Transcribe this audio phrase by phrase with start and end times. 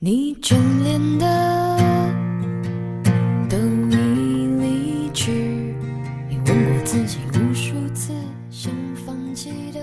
[0.00, 0.54] 你眷
[0.84, 1.76] 恋的
[3.50, 3.58] 都
[3.90, 5.74] 已离去，
[6.30, 8.12] 你问过自己无数次，
[8.48, 8.72] 想
[9.04, 9.80] 放弃的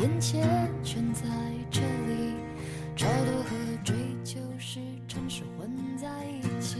[0.00, 1.24] 眼前全在
[1.68, 2.34] 这里，
[2.94, 6.06] 超脱和追求是城市混在
[6.38, 6.76] 一起。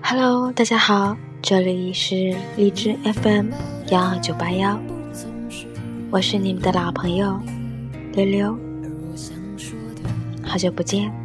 [0.00, 3.48] Hello，大家好，这里是荔枝 FM
[3.90, 4.78] 幺二九八幺，
[6.12, 7.40] 我是你们的老朋友
[8.12, 8.56] 溜溜，
[10.44, 11.23] 好久不见。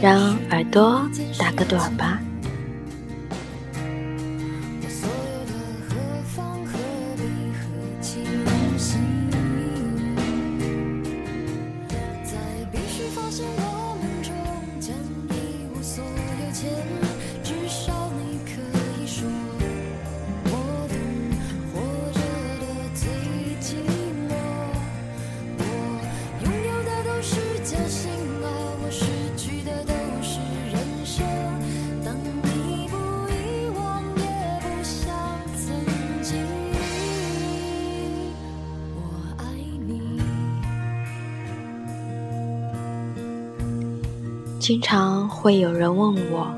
[0.00, 1.02] 让耳朵
[1.38, 2.20] 打个盹儿吧。
[17.00, 17.07] 我
[44.58, 46.52] 经常会有人问我，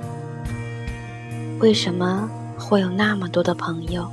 [1.58, 4.10] 为什么会有那么多的朋友，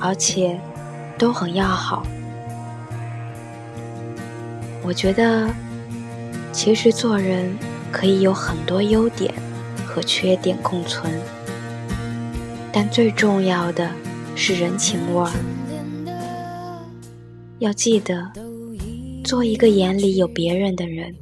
[0.00, 0.58] 而且
[1.18, 2.02] 都很要好？
[4.82, 5.46] 我觉得，
[6.52, 7.54] 其实做人
[7.92, 9.32] 可以有很多优点
[9.86, 11.12] 和缺点共存，
[12.72, 13.90] 但最重要的
[14.34, 15.30] 是人情味儿。
[17.58, 18.32] 要记得，
[19.24, 21.14] 做一个眼里有别人的人。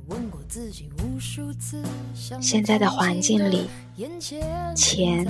[2.40, 3.66] 现在的环境里，
[4.74, 5.26] 钱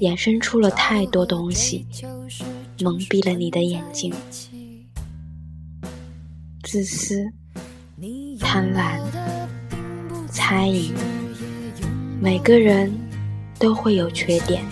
[0.00, 1.86] 衍生出了太多东西，
[2.80, 4.12] 蒙蔽了你的眼睛。
[6.62, 7.26] 自私、
[8.38, 9.00] 贪婪、
[10.30, 10.92] 猜疑，
[12.20, 12.92] 每个人
[13.58, 14.62] 都会有缺点，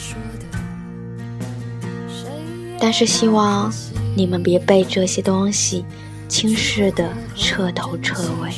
[2.78, 3.72] 但是希望
[4.14, 5.84] 你们别被这些东西
[6.28, 8.52] 轻视的彻头彻尾。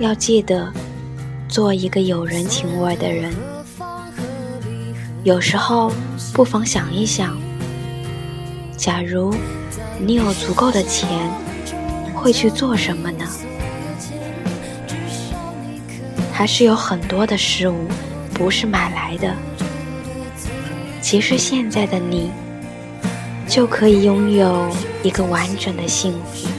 [0.00, 0.72] 要记得，
[1.48, 3.32] 做一个有人情味的人。
[5.24, 5.92] 有时候，
[6.32, 7.38] 不妨想一想，
[8.76, 9.34] 假如
[9.98, 11.08] 你有足够的钱，
[12.14, 13.26] 会去做什么呢？
[16.32, 17.88] 还是有很多的事物
[18.34, 19.34] 不是买来的。
[21.00, 22.30] 其实现在的你，
[23.48, 24.70] 就可以拥有
[25.02, 26.55] 一个完整的幸福。